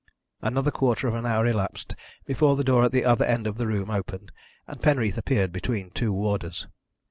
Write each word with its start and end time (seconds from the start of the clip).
Another 0.41 0.71
quarter 0.71 1.07
of 1.07 1.13
an 1.13 1.27
hour 1.27 1.45
elapsed 1.45 1.93
before 2.25 2.55
the 2.55 2.63
door 2.63 2.83
at 2.83 2.91
the 2.91 3.05
other 3.05 3.23
end 3.23 3.45
of 3.45 3.57
the 3.59 3.67
room 3.67 3.91
opened, 3.91 4.31
and 4.65 4.81
Penreath 4.81 5.15
appeared 5.19 5.51
between 5.51 5.91
two 5.91 6.11
warders. 6.11 6.65